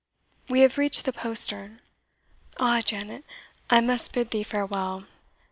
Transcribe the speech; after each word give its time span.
We 0.49 0.61
have 0.61 0.79
reached 0.79 1.05
the 1.05 1.13
postern. 1.13 1.79
Ah! 2.57 2.81
Janet, 2.83 3.23
I 3.69 3.81
must 3.81 4.11
bid 4.13 4.31
thee 4.31 4.41
farewell! 4.41 5.05